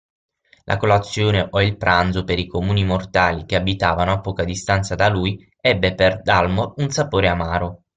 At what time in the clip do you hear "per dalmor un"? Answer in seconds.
5.93-6.89